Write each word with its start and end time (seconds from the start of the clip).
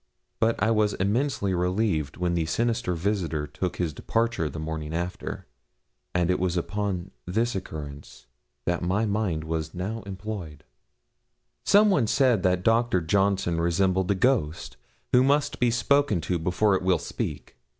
But 0.39 0.55
I 0.63 0.71
was 0.71 0.95
immensely 0.95 1.53
relieved 1.53 2.17
when 2.17 2.33
the 2.33 2.47
sinister 2.47 2.95
visitor 2.95 3.45
took 3.45 3.75
his 3.75 3.93
departure 3.93 4.49
the 4.49 4.57
morning 4.57 4.95
after, 4.95 5.45
and 6.15 6.31
it 6.31 6.39
was 6.39 6.57
upon 6.57 7.11
this 7.27 7.53
occurrence 7.53 8.25
that 8.65 8.81
my 8.81 9.05
mind 9.05 9.43
was 9.43 9.75
now 9.75 10.01
employed. 10.07 10.63
Some 11.65 11.91
one 11.91 12.07
said 12.07 12.41
that 12.41 12.63
Dr. 12.63 12.99
Johnson 12.99 13.61
resembled 13.61 14.09
a 14.09 14.15
ghost, 14.15 14.75
who 15.11 15.23
must 15.23 15.59
be 15.59 15.69
spoken 15.69 16.19
to 16.21 16.39
before 16.39 16.73
it 16.73 16.81
will 16.81 16.97
speak. 16.97 17.55